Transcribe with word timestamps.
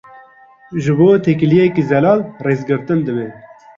Ji 0.83 0.91
bo 1.01 1.07
têkiliyeke 1.27 1.81
zelal, 1.91 2.19
rêzgirtin 2.49 2.99
divê. 3.07 3.27